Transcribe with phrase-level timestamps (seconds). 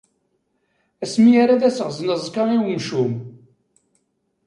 [1.03, 3.13] Asmi arad as-ɣzen aẓekka i umcum.